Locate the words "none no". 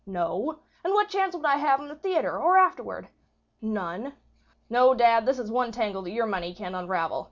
3.61-4.95